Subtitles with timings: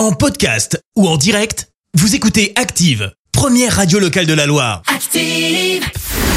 [0.00, 4.80] En podcast ou en direct, vous écoutez Active, première radio locale de la Loire.
[4.86, 5.84] Active.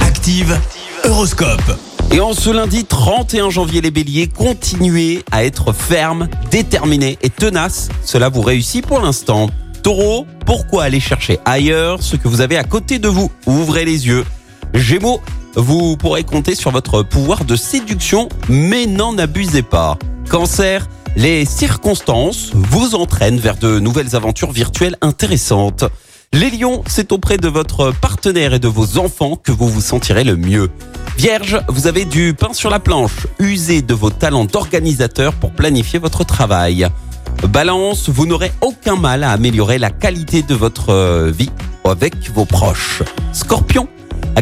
[0.00, 0.56] Active,
[1.02, 1.76] Horoscope.
[2.12, 7.88] Et en ce lundi 31 janvier, les béliers, continuez à être fermes, déterminés et tenaces.
[8.04, 9.50] Cela vous réussit pour l'instant.
[9.82, 13.28] Taureau, pourquoi aller chercher ailleurs ce que vous avez à côté de vous?
[13.46, 14.24] Ouvrez les yeux.
[14.72, 15.20] Gémeaux,
[15.56, 19.98] vous pourrez compter sur votre pouvoir de séduction, mais n'en abusez pas.
[20.30, 20.86] Cancer,
[21.16, 25.84] les circonstances vous entraînent vers de nouvelles aventures virtuelles intéressantes.
[26.32, 30.24] Les lions, c'est auprès de votre partenaire et de vos enfants que vous vous sentirez
[30.24, 30.70] le mieux.
[31.16, 33.26] Vierge, vous avez du pain sur la planche.
[33.38, 36.86] Usez de vos talents d'organisateur pour planifier votre travail.
[37.48, 41.50] Balance, vous n'aurez aucun mal à améliorer la qualité de votre euh, vie
[41.84, 43.02] avec vos proches.
[43.32, 43.88] Scorpion,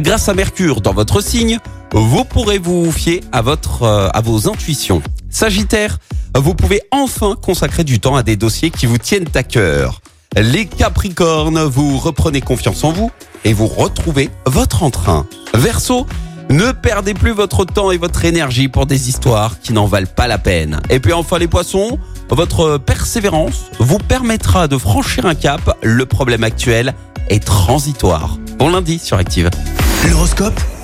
[0.00, 1.58] grâce à Mercure dans votre signe,
[1.92, 5.02] vous pourrez vous fier à euh, à vos intuitions.
[5.30, 5.98] Sagittaire,
[6.38, 10.00] vous pouvez enfin consacrer du temps à des dossiers qui vous tiennent à cœur.
[10.36, 13.10] Les Capricornes, vous reprenez confiance en vous
[13.44, 15.26] et vous retrouvez votre entrain.
[15.54, 16.06] Verseau,
[16.50, 20.26] ne perdez plus votre temps et votre énergie pour des histoires qui n'en valent pas
[20.26, 20.80] la peine.
[20.90, 25.78] Et puis enfin les poissons, votre persévérance vous permettra de franchir un cap.
[25.82, 26.94] Le problème actuel
[27.28, 28.36] est transitoire.
[28.58, 29.50] Bon lundi sur Active.
[30.08, 30.60] L'horoscope?